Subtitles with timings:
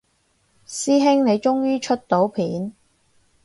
[0.65, 2.73] 師兄你終於出到片